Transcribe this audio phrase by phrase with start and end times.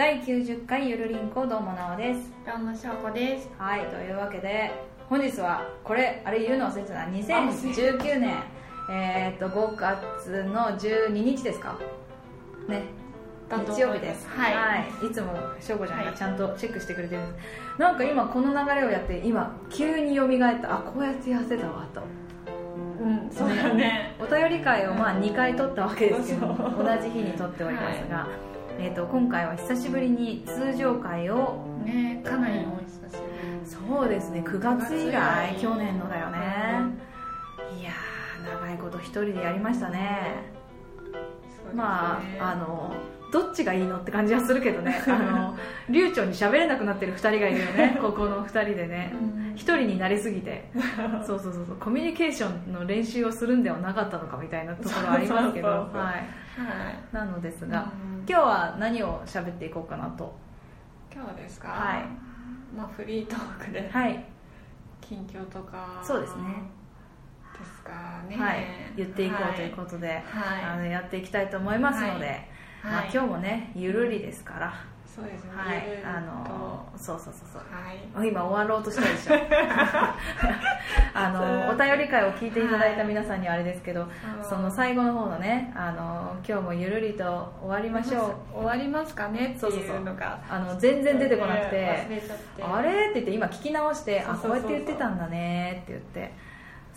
[0.00, 2.32] 第90回ゆるりんこどうもなおです。
[2.46, 3.50] どうもしょうこです。
[3.58, 4.70] はいというわけで
[5.10, 8.42] 本日はこれあれ言うの忘れてた2019年。
[8.90, 11.78] えっと5月の12日ですか？
[12.66, 12.84] ね。
[13.50, 14.26] 日曜日です。
[14.26, 14.54] はい。
[14.54, 20.28] はい、いつもしょうこちゃんがちゃんとチェックしてくれてるんです、なんか今この流れをやって今急に蘇っ
[20.62, 20.76] た。
[20.76, 22.00] あこうやってやってたわと。
[23.02, 24.16] うんそうだね。
[24.18, 28.26] お便り会をまあ2回撮ったわけですけど同じ日に撮っておりますが、
[28.82, 35.56] えー、と今回は久しぶりに通常会をねかなりのお久しぶそうですね9月以来9月以来。
[35.60, 36.38] 去年のだよね、
[37.78, 40.50] いやー長いこと一人でやりましたね。
[40.54, 40.59] り
[41.74, 42.92] まああの
[43.32, 45.00] どっちがいいのって感じはするけどね。
[45.06, 45.56] あの
[45.88, 47.98] 流暢に喋れなくなってる2人がいるよね。
[48.02, 49.12] ここの2人でね。
[49.14, 49.52] うん。
[49.54, 50.70] 1人になりすぎて。
[51.24, 51.76] そうそうそうそう。
[51.76, 55.68] コミュニケーションの練習をするんではなかったのかみたいなところはありますけど。
[55.68, 55.88] はい。
[55.88, 56.24] はい。
[57.12, 58.24] なのですが、うん。
[58.28, 60.34] 今日は何を喋っていこうかなと。
[61.14, 61.68] 今日ですか？
[61.68, 62.04] はい。
[62.76, 63.88] まあフリートークで。
[63.92, 64.24] はい、
[65.00, 66.00] 近況とか。
[66.02, 66.42] そうですね
[67.60, 67.90] ですか
[68.28, 68.36] ね。
[68.36, 68.66] はい、
[68.96, 70.22] 言っていこうということで、はい。
[70.62, 72.46] あのやっていきたいと思いますので、はい。
[72.82, 73.10] まあ、はい。
[73.12, 74.74] 今日もねゆるりですから、
[75.06, 75.50] そうですね。
[75.54, 75.84] はい。
[76.04, 77.62] あのそうそうそうそう。
[77.70, 77.92] は
[78.24, 78.28] い。
[78.28, 79.34] 今終わろうとしたでしょ。
[81.12, 84.06] あのお便り会を聞いていただいた皆さんにはあれですけど、
[84.42, 88.58] その最後の方のねあの今日もゆるりと終わりましょう。
[88.58, 90.04] 終わりますかねってそうそうそういう。
[90.04, 92.08] のがあの全然出てこなく忘て。
[92.62, 93.10] あれ？
[93.10, 96.32] って言って今聞き直してあこうやって言ってたんだねって言って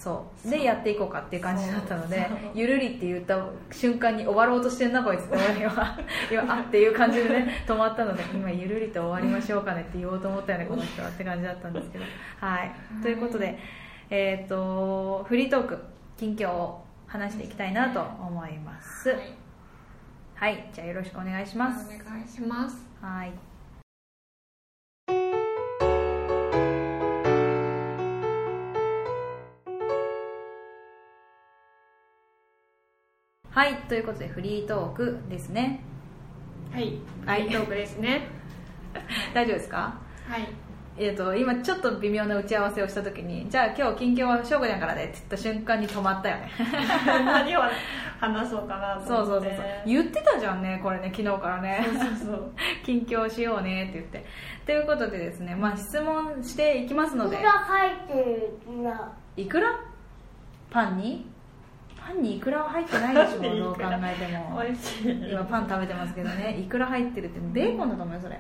[0.04, 0.50] そう。
[0.50, 5.98] でやっていこうかっていう感じだったので ゆるりって言った瞬間に終わろうとしてんなこいつって今
[6.30, 12.04] 今 あっていう感じでね止まったので今ゆるりと終わりましょうかねって言おうと思ったよねこの人はって感じだったんですけど。
[12.42, 12.72] はい。
[13.02, 13.58] ということで
[14.10, 15.80] えっ、とフリートーク
[16.18, 19.10] 近況を話していきたいなと思います。
[19.10, 19.20] はい。
[20.36, 20.70] はい。
[20.74, 21.88] じゃあよろしくお願いします。
[21.88, 22.86] お願いします。
[23.02, 23.53] はい
[33.54, 35.82] はいということでフリートークですね。
[36.72, 36.98] はい。
[37.26, 37.44] はい。
[37.44, 38.28] フリートークですね。
[39.34, 39.78] 大丈夫ですか？
[40.28, 40.48] はい。
[40.98, 46.52] えー、と今ちょっと微妙な打ち合わせをした時にじゃあ今日近況は翔子ちゃんからでって言った瞬間に止まったよね。
[47.26, 47.62] 何を
[48.20, 49.66] 話そうかなそうそうそうそう。
[49.88, 51.84] 言ってたじゃんねこれね昨日からね。
[51.86, 52.52] そうそうそう。
[52.84, 54.26] 近況しようねって言って。
[54.66, 57.36] ということでですね、まあ、質問していきますので。
[57.38, 59.12] いくら入ってるいくら？
[59.38, 59.68] いくら？
[60.72, 61.33] パンに？
[62.06, 64.60] パンにいくらは入ってないでしょどう考えても。
[64.62, 65.32] 美味しい。
[65.32, 66.60] 今パン食べてますけどね。
[66.60, 68.40] いくら入ってるってベーコンだと思うよそれ。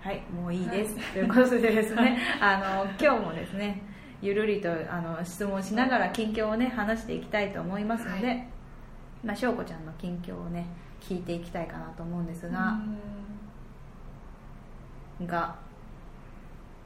[0.00, 2.18] はいもういいです、ということでですね。
[2.40, 3.82] あの今日もですね
[4.22, 8.48] ゆるりとあの質問しながら近況をね話していきたいと思いますので、はい。
[9.22, 10.66] まあ翔子ちゃんの近況をね
[11.02, 12.78] 聞いていきたいかなと思うんですが、
[15.26, 15.54] が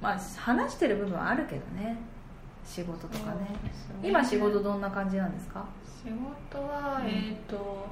[0.01, 1.97] まあ話してる部分はあるけどね
[2.65, 3.41] 仕事とかね。
[3.41, 5.65] ね今仕事どんな感じなんですか？
[5.85, 7.07] 仕事は、うん。
[7.07, 7.87] えっ、と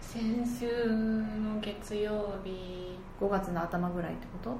[0.00, 2.98] 先週の月曜日。
[3.20, 4.50] 5月の頭ぐらいってこと？
[4.50, 4.56] ゴ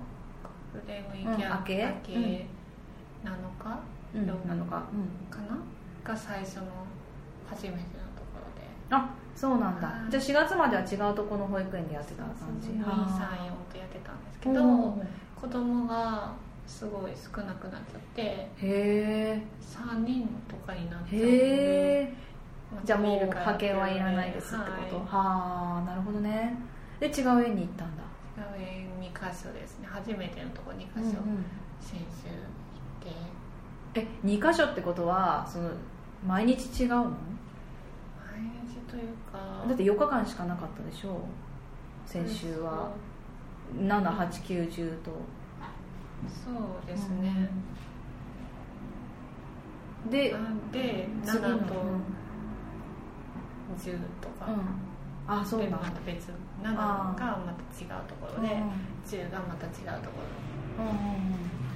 [0.75, 3.25] ールデンウィうんーク明け,、明けうん。
[3.25, 3.81] なのか、
[4.15, 5.57] うんどうなのか、うん、かな？
[6.05, 6.63] が最初の
[7.49, 8.69] 初めてのところで。
[8.91, 9.87] あそうなんだ。
[9.89, 10.11] はい。
[10.11, 12.69] じゃあ4月までは違うとこの保育園でやってた感じ。
[12.69, 15.09] 234はとやってたんですあけど、うん
[15.41, 16.33] 子供が
[16.71, 22.15] すごい少なくなっちゃってへえ3人とかになっちゃうのへでえ
[22.85, 26.57] じゃあもう派遣はいらないですってこと、はあなるほどね。
[27.01, 28.03] で違う園に行ったんだ。
[28.39, 29.89] 違う園2箇所ですね。
[29.91, 31.11] 初めてのとこ2うんうん。
[31.11, 31.23] 箇所、
[31.81, 32.33] 先週行
[33.11, 33.13] っ
[33.93, 34.01] て。
[34.01, 35.71] え2箇所ってことはその
[36.25, 37.05] 毎日違うの？
[37.05, 37.11] 毎
[38.65, 39.65] 日というか。
[39.67, 41.21] だって4日間しかなかったでしょ？
[42.07, 42.93] 先週は。
[43.77, 45.11] 78910と
[46.29, 47.49] そうですね、
[50.11, 52.03] でなんで次の7とうん。
[53.79, 55.41] 10とか、うん。
[55.41, 55.87] あそうでなんだ。
[55.89, 56.29] また別。
[56.63, 58.61] 7がまた違うところで、うん
[59.07, 60.17] 10がまた違うとこ
[60.79, 61.01] うんうんうん。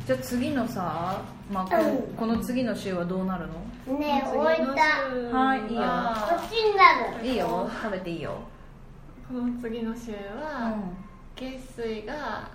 [0.07, 3.47] じゃあ次のさ、まあ、このこの次の週はどうなる
[3.87, 3.99] の？
[3.99, 5.81] ねえろ置いたはいいいよ。
[5.83, 7.27] こはっちになる。
[7.27, 7.71] いいよ。
[7.83, 8.39] 食べていいよ。
[9.29, 10.97] この次の週うは、ん。
[11.37, 12.51] 月水が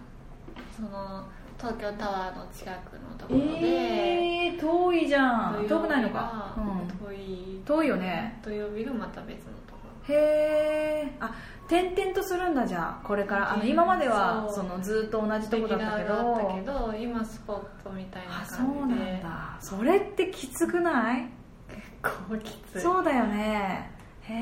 [0.76, 1.26] その
[1.60, 5.66] 東京タワーの近くのところで、えー、遠いじゃん。
[5.68, 8.40] 遠くないのか、うん、遠い遠いよね。
[8.42, 10.14] 土曜日がまた別のところ。
[10.14, 11.36] へえあ
[11.68, 13.06] 転々とするんだじゃあ。
[13.06, 13.54] これから。
[13.54, 14.64] あの今まではそう。
[14.66, 16.08] そのずっと同じとこだったけど。
[16.08, 19.58] レギュラーがあったけど今スポットみたいなあそう感じでなんだ。
[19.60, 21.28] それってきつくない？
[21.68, 21.82] 結
[22.30, 22.82] 構きつい。
[22.82, 23.92] そうだよね。
[24.22, 24.34] へ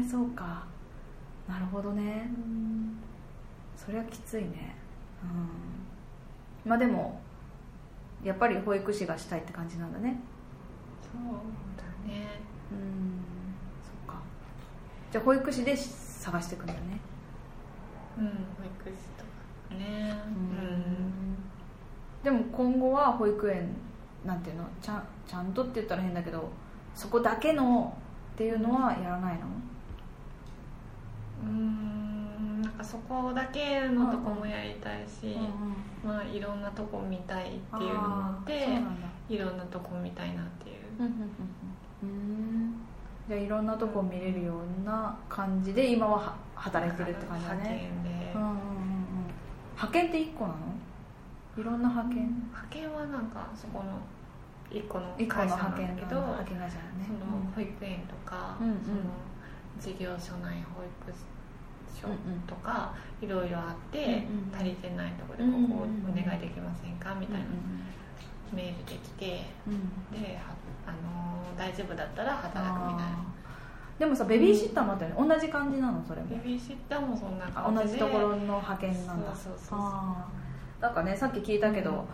[0.00, 0.64] えそうか。
[1.46, 2.30] なるほどね。
[3.76, 4.74] それはきついね。
[5.22, 5.81] うん
[6.64, 7.20] まあでも
[8.22, 10.20] やっぱり保育士がしたいって感じなんだね。
[11.02, 11.22] そう
[11.76, 12.40] だね。
[12.70, 13.20] うん。
[13.82, 14.20] そっか。
[15.10, 16.78] じゃあ保育士で探していくんだね。
[18.18, 18.32] うん保
[18.84, 20.16] 育士とかね。
[22.22, 23.74] でも今後は保育園
[24.24, 24.64] なんていうの？
[24.80, 26.48] ちゃんちゃんとって言ったら変だけど
[26.94, 27.96] そこだけの
[28.34, 29.46] っていうのはやらないの？
[31.44, 31.81] うん
[32.82, 35.36] かそこだけのとこもやりたいし、
[36.02, 38.66] うんまあいろんなとこ見たいっていうのもあって
[39.28, 40.76] いろんなとこ見たいなっていう。
[40.98, 41.28] うんうんうん
[42.02, 42.74] うん。
[43.28, 47.60] じゃあいろんなとこ見れるような感じで今はは働いてるって感じだね。
[47.60, 48.56] 派遣で、うんうんうん。
[48.56, 48.58] うん
[49.76, 50.56] 派遣って1個なの？
[51.56, 52.26] いろんな派遣？
[52.26, 53.98] 派遣はなんかそこの
[54.70, 57.06] 一個の1個の会社な派遣んだけど派遣会社だね。
[57.06, 57.18] その
[57.54, 58.82] 保育園とか、うんうん。
[58.82, 58.96] その
[59.78, 61.12] 事業所内保育
[62.00, 62.40] 所うんうん。
[62.46, 69.36] とかいろいろあって、足りてないところでここお願いできませんかみたいなうんメールできてで、
[70.36, 70.52] は
[70.86, 73.18] あのー大丈夫だったら働くみたいな。
[73.98, 75.28] でもさベビーシッターもあったよね。
[75.28, 76.02] 同じ感じなの？
[76.06, 76.28] それも。
[76.28, 77.84] ベビーシッターもそんなあ感じで。
[77.84, 79.34] 同じところの派遣なんだ。
[79.34, 79.80] そうそうそう
[80.80, 82.04] なんかねさっき聞いたけど、うん。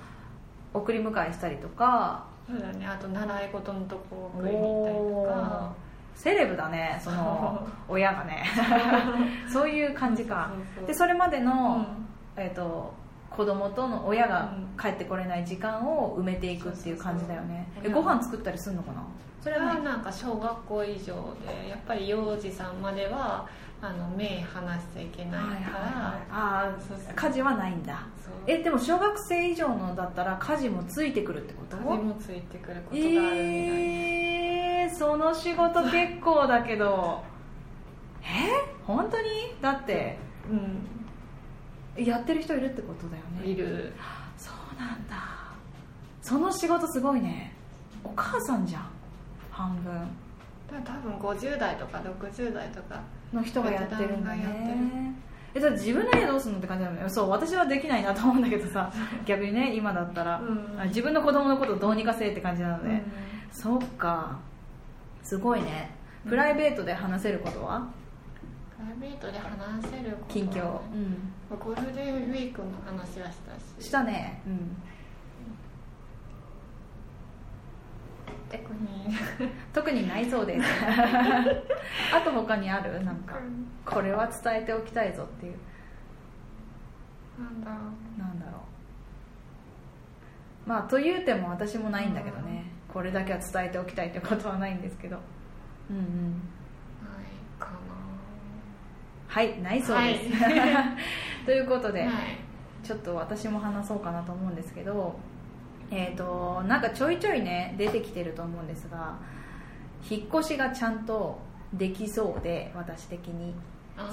[0.74, 2.26] 送り迎えしたりとか。
[2.46, 2.86] そうだね。
[2.86, 5.72] あと習い事のとこ送りに行ったりとか
[6.18, 8.44] セレブだねその親がね。
[9.48, 10.50] そういう感じか。
[10.86, 11.86] でそれまでの、
[12.36, 12.42] うん。
[12.42, 12.92] えー、と
[13.30, 17.68] 子供との親が帰ってこれない時間を埋めていくっていう感じだよね。
[17.84, 19.02] えご飯作ったりするのかな？
[19.38, 21.14] そそれれはなんか小学校以上
[21.46, 23.46] でやっぱり幼児さんまでは
[23.80, 27.14] あの目離しちゃいけないから、ああそうそう。
[27.14, 28.06] 家事はないんだ。
[28.46, 31.76] えでも小学生以上のだったら家事もついてくるってこと？
[31.76, 34.27] 風もついてくることがあるみたいです、えー、
[34.90, 37.22] その仕事結構だけど。
[38.22, 38.26] え？
[38.86, 39.28] 本当に？
[39.60, 40.18] だって。
[41.96, 43.50] やってる人いるってことだよね。
[43.50, 43.92] いる。
[44.36, 45.16] そうなんだ。
[46.22, 47.52] その仕事すごいね。
[48.04, 48.90] お母さんじゃん。
[49.50, 49.92] 半分。
[50.84, 53.00] 多分50代とか60代とか。
[53.32, 55.14] の人がやってるんだね。
[55.54, 56.96] えだって自分の家どうするのって感じだよ。
[56.96, 58.92] ねそう私はできないなと思うんだけどさ。
[59.26, 60.80] 逆にね今だったら、うん。
[60.80, 63.02] あ自分の子供のことどうにかせえって感じなので、うん。
[63.50, 64.38] そっか
[65.28, 65.90] すごいね。
[66.26, 67.86] プライベートで話せることは、
[68.78, 70.62] プライベートで話せること近況、
[71.50, 73.88] ゴールデンウィークの話はしたし。
[73.88, 74.40] したね。
[74.46, 74.74] うん。
[78.50, 79.14] 特に。
[79.74, 80.64] 特にないそうです。
[82.16, 83.04] あと他にある？
[83.04, 83.34] なんか。
[83.84, 85.56] これは伝えておきたいぞっていう。
[87.38, 87.76] なんだろ
[88.16, 88.18] う。
[88.18, 88.52] なんだろ
[90.64, 90.68] う。
[90.70, 95.18] まあというても私もないんだけどねこれだけは伝えておきたいってことはないんですけど。
[95.90, 96.02] うんうん。
[96.02, 97.76] ないかな。
[99.28, 100.30] はいないそうです、
[101.44, 102.12] ということで、はい。
[102.82, 105.18] ちょっと私も話そうかなと思うんですけど
[105.90, 109.18] えっ、となんかちょいちょいね出てきてると思うんですが
[110.08, 111.38] 引っ越しがちゃんと
[111.72, 113.54] できそうで私的に。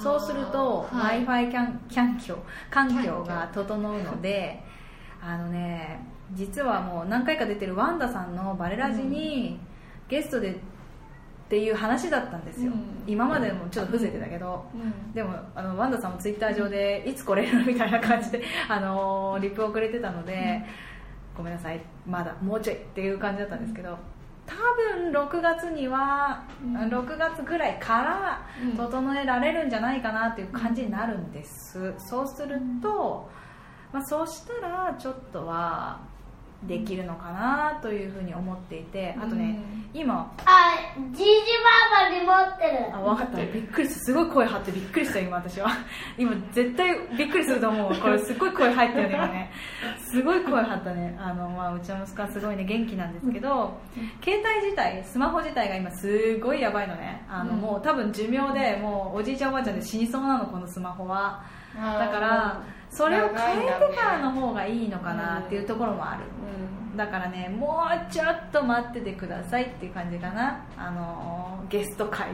[0.01, 1.23] そうすると、はい。
[1.23, 1.69] w i f i
[2.71, 4.63] 環境が整うので
[5.21, 5.99] あのね
[6.33, 9.59] 実はもう何回か出てるワンダさんのバレラジに
[10.07, 13.03] ゲストでっていう話だったんですよ、うん。
[13.05, 15.13] 今までもちょっと伏せてたけど、うん。
[15.13, 20.63] でもあのワンダさんもツイッター上でいつ来れるみたいな感じで、あのリプをくれてたので、
[21.37, 23.97] ごめんなさいまだもうちょいっていう感じだったんですけど
[24.47, 24.55] 多
[25.01, 26.77] 分6月には、うん。
[26.77, 28.77] 6月ぐらいからうん。
[28.77, 33.29] 整えられるんじゃないかなっていう感じになるんです、そうすると、
[33.93, 35.99] まあ、そうしたらちょっとは
[36.67, 39.59] できるのかなというふうに思っていてあとね、
[39.93, 40.75] 今あ、
[41.13, 41.31] じいじ
[41.63, 42.93] ばあばに持ってる。
[42.93, 43.37] あ分かった。
[43.45, 43.99] びっくりした。
[44.01, 45.69] すごい声張ってびっくりした今私は。
[46.17, 49.51] 今絶対びっくりすると思うこれすごい声入ったよね今ね。
[49.97, 51.17] すごい声張ったね。
[51.19, 53.77] あの、まあ、うちの息子はすごいね元気なんですけど
[54.23, 57.25] 携帯自体スマホ自体が今すごいやばいのね。
[57.29, 57.57] あの、うん。
[57.61, 61.43] もう多分寿命でもうおじいちゃんおばあちゃんで死にそうなのこのスマホは。
[61.75, 62.61] だから
[62.95, 66.23] それを変えてからの方がいいのかなっていうところもある。
[66.91, 66.97] うん。
[66.97, 70.65] だからねもうちょっと待っててくださいっていう感じかな。
[70.77, 72.27] あのゲスト会。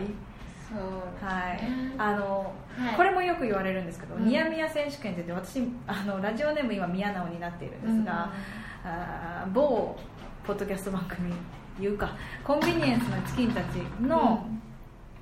[0.70, 1.60] そうはい。
[1.98, 2.96] あの、はい。
[2.96, 4.25] これもよく言われるんですけど、うん。
[4.25, 8.32] ニヤミヤ選手権って言って私あのラジオネーム今宮直になっているんですが、
[8.86, 9.98] あー某
[10.46, 11.34] ポッドキャスト番組
[11.80, 13.65] いうかコンビニエンスのチキンたち
[14.01, 14.46] の,、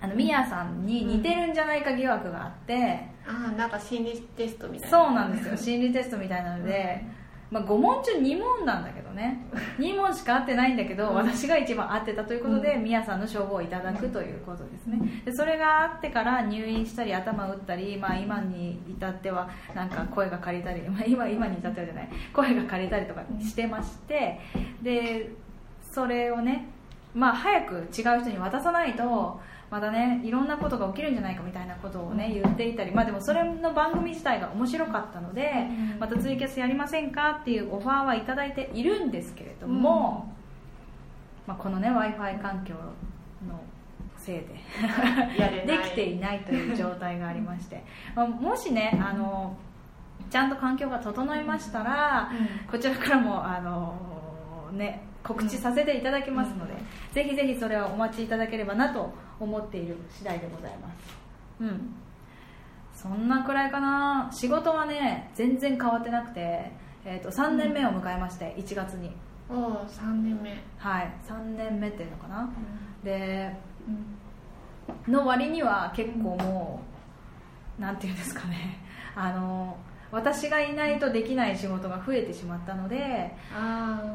[0.01, 4.97] あのミヤさんに似てるんじゃないか疑惑があって、ああなんか心理テストみたいな。
[4.97, 5.55] そうなんですよ。
[5.55, 7.05] 心理テストみたいなので、
[7.51, 9.45] まあ、5問中2問なんだけどね。
[9.77, 11.15] 2問しか合ってないんだけど、うん。
[11.15, 13.05] 私が一番合ってたということで、うん。
[13.05, 14.99] さんの称号をいただくということですね。
[15.25, 24.39] でそれがあってから入院したり頭打ったり、まあ、今に至ってはなんか声が借りたり、まあ、今今に至ってはじゃない声が借りたりとかしてまして
[24.81, 25.29] で
[25.91, 26.67] それをね、
[27.13, 35.99] まあ、早く違う人に渡さないとまたねいろんなことが起きるんじゃないかみたいなことをね言っていたり、まあ、でもそれの番組自体が面白かったので、うん。
[35.99, 40.33] またツイキャスやりませんかっていうオファーはいただいているんですけれども、
[41.45, 42.73] まあ、このね w i f i 環境
[43.47, 43.59] の
[44.17, 47.83] せいで できていないという状態がありまして、
[48.15, 49.55] まあ、もしねあの
[50.29, 52.31] ちゃんと環境が整いましたら、
[52.69, 53.95] こちらからもあの、
[54.73, 56.73] ね、告知させていただきますので、
[57.13, 61.15] ぜひぜひそれはお待ちいただければなと思っている次第でございます。
[61.61, 61.95] うん。
[62.93, 64.29] そんなくらいかな。
[64.31, 66.71] 仕事はね全然変わってなくて、
[67.05, 69.11] えー、と3年目を迎えまして1月に。
[69.49, 70.61] おお3年目。
[70.77, 71.13] はい。
[71.27, 72.49] 3年目っていうのかな。
[73.03, 73.55] で
[73.87, 75.13] うん。
[75.13, 76.81] の割には結構も
[77.77, 78.79] うなんていうんですかね。
[79.15, 79.77] あの
[80.11, 83.35] 私がいないとできない仕事が増えてしまったので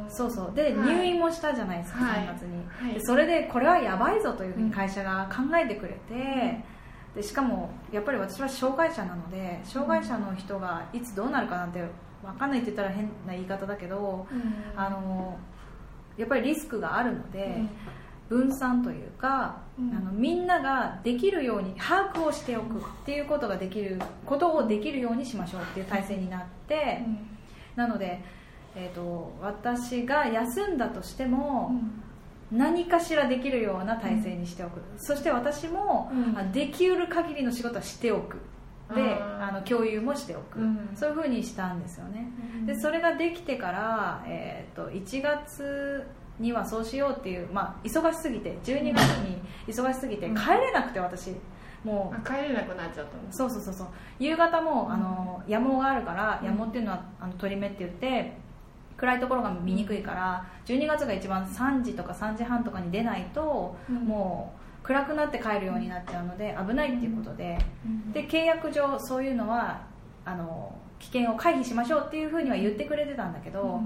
[0.09, 0.53] そうそう。
[0.55, 0.73] で、はい。
[0.75, 2.27] 入院もしたじゃないですか、はい。
[2.27, 2.95] 3月に、はい。
[2.95, 6.65] でそれでこれはやばいぞというふうに会社が考えてくれて、
[7.15, 11.81] でしかもやっぱり私は障害者なので障害者の人がいつどうなるかなんて
[12.23, 14.55] 分かんないって言ったら変な言い方だけど、うん。
[14.77, 15.39] あの
[16.17, 17.71] やっぱりリスクがあるので、うん
[18.29, 19.97] 分散というか、うん。
[19.97, 27.03] あのみんなができるように把握をしておくっていうことができることをできるようにしましょうっていう体制になって、
[27.77, 28.21] なので、
[28.77, 31.73] えー、と私が休んだとしても、
[32.51, 36.11] 何かしらできるような体制にしておく、そして私も、
[36.53, 38.39] できうる限りの仕事はしておく。
[38.95, 40.91] であの共有もしておく、うん。
[40.95, 42.67] そういうふうにしたんですよね、うん。
[42.67, 46.05] でそれができてから、えー、と1月
[46.39, 50.35] にはそうしようっていう、まあ、忙しすぎて12月に忙しすぎてうん。
[50.35, 51.33] 帰れなくて私。
[51.85, 53.23] もうあ帰れなくなっちゃったの？
[53.31, 53.87] そうそうそうそう。
[54.19, 56.57] 夕方もあの野毛があるからうん。
[56.57, 58.37] 野毛っていうのはあの鳥目って言って
[58.97, 63.97] 暗いところが見にくいから12月が一番3時とか3時半とかに出ないと、うん。
[63.97, 67.59] もう暗くなって帰るようになっちゃうので危ないっていうことで。
[67.87, 68.13] うん。
[68.13, 69.83] で契約上そういうのは
[70.25, 73.81] あの危険を回避しましょうっていうふうには言ってくれてたんだけど、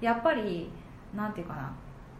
[0.00, 0.70] やっぱり
[1.14, 1.70] なんていうかな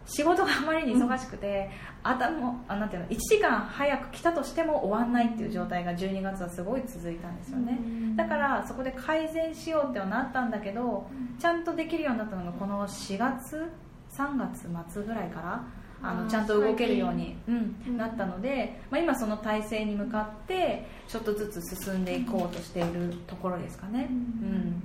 [0.05, 1.69] 仕事があまりに忙しくて、
[2.03, 8.15] 頭あなんていうの1時間早く来たとしても終わんないっていう状態が12月はすごい続いたんですよね、うん。
[8.15, 11.07] だからそこで改善しようってはなったんだけど
[11.39, 13.71] ちゃんとできるようになったのがこの4月
[14.17, 15.65] 3月末ぐらいから
[16.01, 17.97] あのちゃんと動けるように、うんうん。
[17.97, 24.15] なったので、まあ、今その体制に向かってちょっとずつ進んでいこうとしているところですかね、うん。
[24.17, 24.19] う
[24.51, 24.83] ん。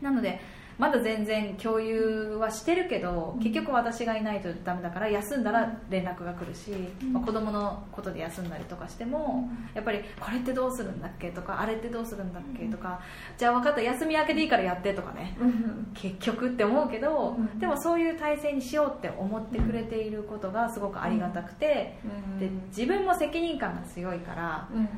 [0.00, 0.40] なので
[0.78, 6.70] まだ全然共有はしてるけど結局私がいないとダメだから休んだら連絡が来るし、
[7.02, 7.12] うん。
[7.14, 13.00] まあ、子供のことで休んだりとかしても、やっぱりこれってどうするんだっけとかあれってどうするんだっけとか
[13.38, 15.36] じゃあ分かった休み明けでいいからやってとかね。
[15.40, 15.90] うん。
[15.94, 17.58] 結局って思うけど、うん。
[17.58, 22.38] でもそういう体制にしようって思ってくれていることがすごくありがたくて、うん。
[22.38, 24.88] で自分も責任感が強いからうん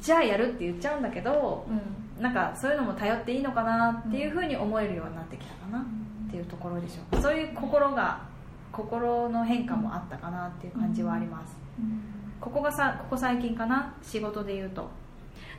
[0.00, 1.98] じゃあやるって言っちゃうんだけど、うん。
[2.22, 7.16] なんかそういうのも頼っていいのかなっていうふうに思えるようになってきたかなっていうところでしょう。
[7.16, 8.22] かそういう心が
[8.72, 11.56] 心の変化もあったかなっていう感じはあります。
[12.40, 13.94] ここがさここ最近かな？
[14.02, 14.90] 仕事で言うと。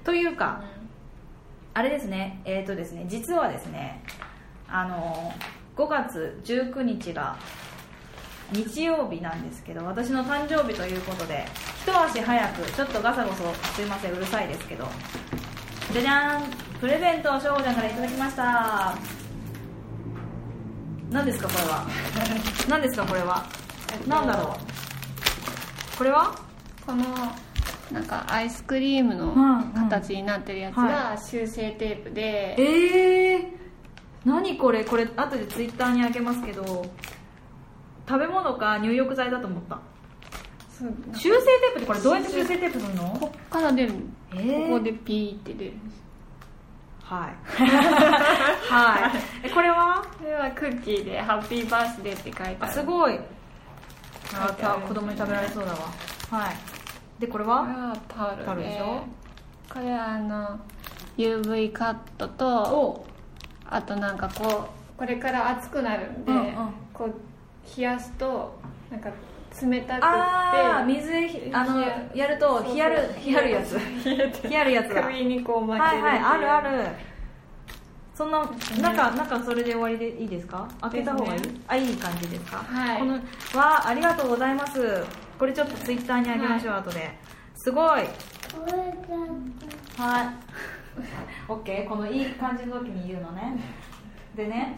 [0.04, 0.64] というか
[1.74, 2.42] あれですね。
[2.46, 3.06] えっ、とですね。
[3.08, 4.04] 実はですね
[4.68, 5.34] あの
[5.78, 7.38] 5月19日が
[8.52, 11.46] 日曜日なんですけど私の誕生日ということで
[11.84, 13.44] 一足早くちょっとガサゴソ
[13.76, 14.88] すいませんうるさいですけど。
[15.92, 18.96] じゃじゃーんプレゼントを翔吾ちゃんからいただきました。
[21.12, 21.86] 何ですかこれは？
[22.70, 23.44] 何ですかこれは？
[24.08, 25.98] 何だろう？
[25.98, 26.36] これは？
[26.86, 27.04] この
[27.92, 29.64] なんかアイスクリームのうんうん。
[29.90, 33.44] 形になってるやつが修正テープで、えー、
[34.26, 34.86] 何これ？
[34.86, 36.86] これ後でツイッターにあげますけど
[38.10, 39.78] 食べ物か入浴剤だと思った。
[41.14, 43.04] 修正テープってこれどうやって修正テープするの？
[43.20, 44.00] こっから出るの。
[44.32, 44.68] えー。
[44.70, 45.74] ここでピーって出る。
[47.04, 47.36] はい。
[48.74, 49.12] はい。
[49.46, 50.04] えこれは？
[50.18, 53.20] これはクッキーで「ハッピーバースデー」って書いてああるすごい。
[54.34, 55.78] あある子供に食べられそうだわ。
[56.32, 56.56] はい。
[57.20, 57.56] でこれは？
[57.64, 59.04] はタオルでしょ？
[59.72, 60.60] これはあの
[61.18, 63.06] UV カットとお。
[63.72, 66.54] あとなんかこうこれから暑くなるんで、うんうん。
[66.94, 67.14] こう
[67.78, 68.60] 冷やすと
[68.92, 69.10] なんか
[69.62, 71.12] 冷たくってああ水
[71.54, 73.76] あの冷ややると冷やる冷やるやつ。
[73.76, 76.88] 冷えて冷やるやつだ首にこう巻けるはいはいあるある。
[78.14, 78.32] そん。
[78.32, 78.42] な
[78.82, 80.68] 中中それで終わりでいいですか？
[80.82, 82.58] 開けた方がいい、あいい感じですか？
[82.58, 83.00] はい。
[83.00, 83.14] この
[83.56, 85.06] わありがとうございます。
[85.38, 87.10] これちょっとツイッターにあげましょう、後で。
[87.56, 87.88] すごい。
[87.88, 88.10] はい。
[91.48, 93.58] OK このいい感じの時に言うのね。
[94.36, 94.78] でね。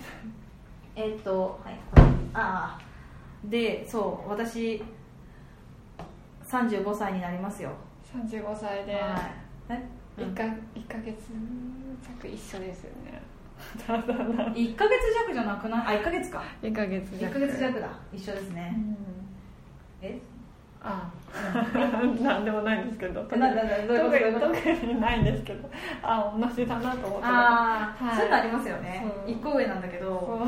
[0.95, 1.79] えっとはい
[2.33, 2.81] ああ。
[3.45, 4.83] でそう私
[6.45, 7.71] 35歳になりますよ。
[8.13, 8.93] 35歳で。
[8.95, 9.81] はい。
[10.17, 10.43] え？1か
[10.75, 11.15] 一ヶ月
[12.21, 13.21] 弱一緒ですよね。
[13.87, 15.97] 1ヶ月弱じゃなくない？
[15.97, 16.43] あ1ヶ月か。
[16.61, 17.87] 1ヶ月1ヶ月弱だ。
[18.11, 18.97] 一緒ですうねん。
[20.01, 20.19] え？
[20.83, 21.09] あ。
[22.21, 23.21] なんでもないんですけど。
[23.23, 25.69] 特に特にないんですけど。
[26.03, 27.25] あ同じだなと思って。
[27.27, 28.15] ああ、はい。
[28.17, 29.05] そういうのありますよね。
[29.25, 29.35] そう。
[29.35, 30.45] 1個上なんだけど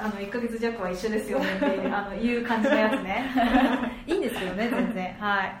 [0.00, 3.24] あの1ヶ月弱は一緒ですよねっていう あのいう感じのやつね。
[4.06, 5.14] いいんですけどね 全然。
[5.18, 5.52] はい。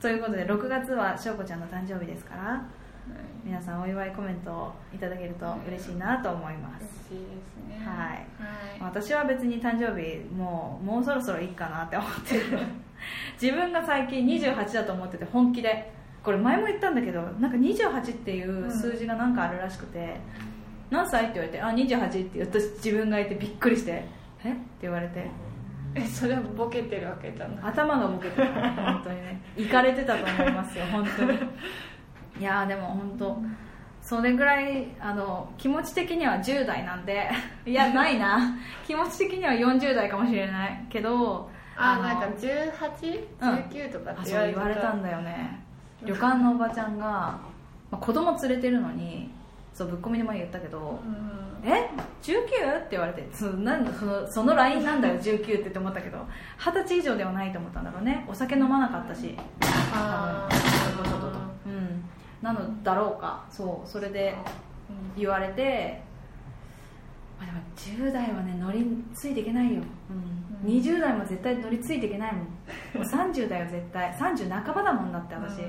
[0.00, 2.62] ということで6月は翔子ちゃんの誕生日ですから
[3.44, 6.84] 皆さんお祝いコメントをいただけると嬉しいなと思います。
[7.10, 7.86] 嬉しいですね。
[7.86, 8.06] はい。
[8.08, 8.18] はい。
[8.80, 12.58] 私は別に誕生日もうもうそろそろいいかなって思ってる。
[13.40, 16.00] 自分が最近28だと思ってて本気で。
[16.22, 20.16] これ前も言ったんだけどなんか28っていう数字がなんかあるらしくて、
[20.90, 21.24] 何歳？
[21.24, 24.04] って言われて「あ28」って私自分がいてびっくりして
[24.44, 24.50] 「え？
[24.50, 25.30] っ?」て言われて。
[25.92, 27.58] えそれはボケてるわけじゃない。
[27.64, 29.42] 頭がボケてた本当にね。
[29.56, 31.38] いかれてたと思いますよ本当に。
[32.38, 33.42] いやーでも本当。
[34.00, 37.28] それぐらいあの気持ち的には10代なんで
[37.66, 38.56] いやないな。
[38.86, 40.86] 気持ち的には40代かもしれない。
[40.90, 45.60] けどのあなんか 18?19、とかってあそう言われたんだだよね。
[46.04, 47.40] 旅館のおばちゃんが、ま
[47.92, 49.30] あ、子供連れてるのに
[49.80, 51.00] そうぶっ込みでも言ったけど
[51.64, 51.88] 「え
[52.22, 56.18] ？19?」って言われてそのなんそのその LINE なんだよ19ってって思ったけど
[56.58, 58.26] 二十歳以上ではないと思ったんだろうね。
[58.28, 59.38] お酒飲まなかったし。
[61.64, 62.04] うん。
[62.42, 63.46] なのだろうか。
[63.50, 64.34] そうそれで
[65.16, 66.02] 言われて、
[67.38, 70.76] まあ、でも10代はね乗りついていけないよ、うん、うん。
[70.76, 72.44] 20代も絶対乗りついていけないもん。
[72.44, 72.50] も
[72.96, 75.62] う30代は絶対30半ばだもんだって私、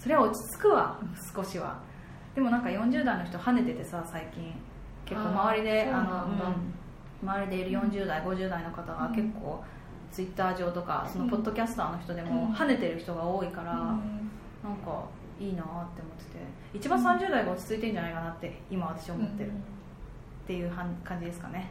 [0.00, 0.98] それは落ち着くわ
[1.32, 1.89] 少しは
[2.34, 4.52] でもなんか40代の人跳ねててさ最近。
[5.04, 9.62] 結構周りであの、うん、周りでいる40代50代の方が結構
[10.12, 12.52] ツイッター上とかそのポッドキャスターの人でもうん。
[12.52, 13.98] 跳ねてる人が多いから、なん
[14.84, 15.04] か
[15.40, 15.84] いいなって思っ
[16.18, 16.40] てて。
[16.74, 19.50] 一番30代が落ち着いてんじゃないかなって今私思ってる。
[19.50, 19.52] っ
[20.46, 21.70] ていうはん感じですかね。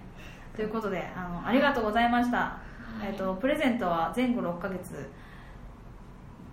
[0.56, 2.58] ということであのありがとうございました、
[3.02, 5.10] えっとプレゼントは前後6ヶ月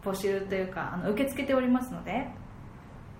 [0.04, 2.28] 募集というかあの受け付けておりますので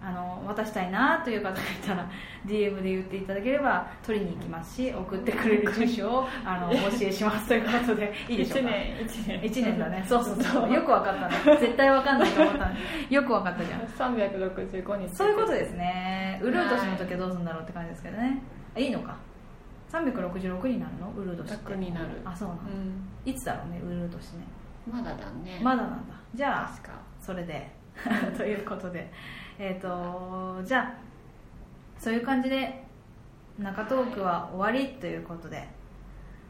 [0.07, 2.09] あの渡したいなという方がいたら
[2.47, 9.41] DM で言っていただければ取りに行きますし送ってくれる住所をあのお教えしますということで いいでしょう1か年1年。
[9.43, 10.05] 1年だね。
[10.09, 10.73] そうそうそう。
[10.73, 11.59] よくわかったね。
[11.59, 12.77] 絶対わかんないと思ったね
[13.11, 13.81] よくわかったじゃん。
[13.81, 15.09] 365日。
[15.17, 16.41] そういうことですね。
[16.41, 18.41] ウルー年の時はどうするんだろうって感じですけどね。
[18.77, 18.87] あい。
[18.87, 19.17] いのか
[19.91, 21.11] ？366になるの？
[21.17, 21.71] ウルー年って。
[21.71, 22.07] 楽になる。
[22.25, 22.61] あそうなの。
[22.61, 23.09] うん。
[23.25, 24.45] いつだろうねウルー年ね。
[24.89, 25.59] まだだね。
[25.61, 26.15] まだなんだ。
[26.33, 26.71] じゃあ
[27.21, 27.76] それで
[28.37, 29.11] ということで
[29.59, 30.93] えっ、とじゃあ
[31.99, 32.85] そういう感じで
[33.59, 35.67] 中トークは終わりということで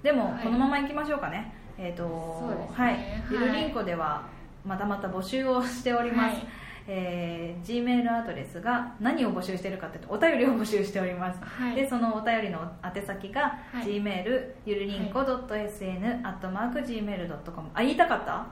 [0.03, 0.45] でもはい。
[0.45, 2.77] このままいきましょうかね、えっ、とそうですね。
[2.77, 3.05] はい、はい。
[3.31, 4.23] ゆるりんこでは
[4.65, 6.47] またまた募集をしております、はい。
[6.89, 11.77] えー G メールアドレスが何を募集しているかというとお便りを募集しております、はい。
[11.77, 13.85] でそのお便りの宛先が、はい。
[13.85, 18.47] G メールゆるりんこ .sn.gmail.com あ言いたかった？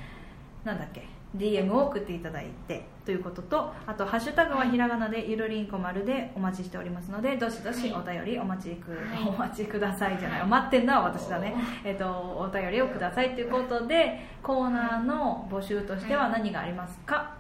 [0.64, 1.02] なんだっけ？
[1.36, 9.28] DM を送っていただいてということとあとハッシュタグはひらがなでゆるりんこ丸でお待ちしておりますのでどしどしお便りお待ちく、はい。
[9.28, 17.34] お待ちくださいじゃない待ってんのは私だね、えっとお便りをくださいということでコーナーの募集としては何がありますか？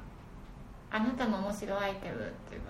[0.90, 2.68] あなたの面白いアイテムっていうこ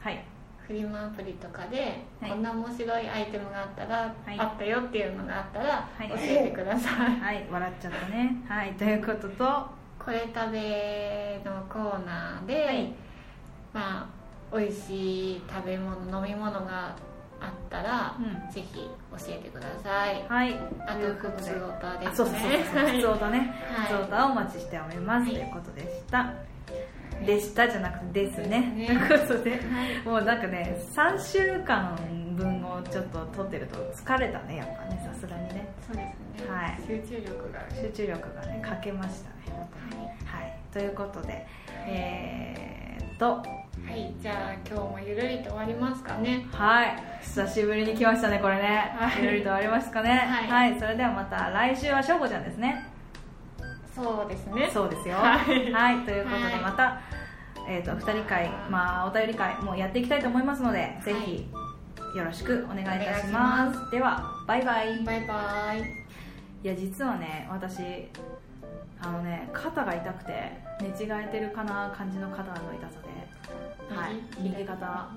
[0.00, 0.24] とではい。
[0.66, 2.30] フリマアプリとかで、はい。
[2.30, 4.36] こんな面白いアイテムがあったら、はい。
[4.36, 6.08] あったよっていうのがあったら、はい。
[6.08, 7.20] 教えてください。
[7.20, 7.46] はい。
[7.48, 8.42] 笑っちゃったね。
[8.48, 8.72] はい。
[8.72, 9.44] ということと
[10.06, 12.94] これ食べのコーナーで、はい。
[13.72, 14.08] ま
[14.52, 16.96] あ美味しい食べ物飲み物が
[17.40, 18.50] あったら、うん。
[18.52, 20.24] ぜひ教えてください。
[20.28, 20.54] はい。
[20.86, 22.06] あということでと普通オタですね。
[22.06, 22.40] あそうそうそう。
[22.40, 22.96] そうはい。
[22.96, 23.54] 普通歌ね。
[23.74, 23.92] はい。
[23.92, 25.34] 普通歌をお待ちしております、はい。
[25.34, 26.32] ということでした。
[27.26, 28.60] でしたじゃなくてですね。
[28.76, 28.86] ね。
[28.86, 29.60] ということで、はい。
[30.04, 31.98] もうなんかね3週間
[32.36, 35.68] 分をちょっと撮ってると疲れたねやっぱねさすがにね。
[35.84, 36.02] そうで
[36.36, 36.78] すね、はい。
[36.86, 41.46] 集中力が集中力がね欠けましたはいということで
[41.86, 43.42] え、っとは
[43.94, 52.86] いじゃあ今日もゆるりと終わりますかねはい久しぶりに来ましたねこれね、はいゆるりと終わりますかねはいそれではまた来週はしょうこちゃんですね
[53.94, 57.00] そうですねそうですよはいはい、ということでまた、
[57.66, 61.48] えー、と2人会まあお便り会もやっていきたいと思いますので、ぜひ
[62.14, 65.80] よろしくお願いいたしますではバイバイバイバイ
[66.62, 67.78] いや実はね私
[69.00, 74.50] あのね肩が痛くて寝違えてるかな感じの肩の痛さで、はい、右？
[74.50, 75.08] 右肩。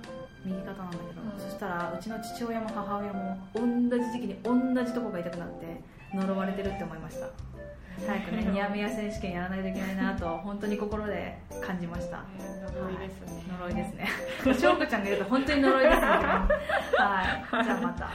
[0.46, 1.40] 右肩なんだけど、うん。
[1.40, 3.62] そしたらうちの父親も母親も同
[3.98, 5.82] じ時期に同じとこが痛くなって
[6.14, 7.28] 呪われてるって思いました。
[8.08, 12.24] 早くね ニヤメヤ選手権やらないといけないなと本当に心で感じました。
[12.74, 13.44] 呪いですね。
[13.60, 14.08] 呪いですね。
[14.60, 16.08] 翔子ちゃんがいると本当に呪いですね。
[16.08, 16.48] は
[17.62, 17.66] い。
[17.66, 18.10] じゃあまた